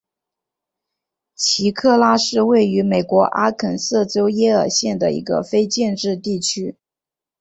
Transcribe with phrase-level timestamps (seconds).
[1.35, 6.75] 奇克拉是位于美国阿肯色州耶尔县的一个非建制地区。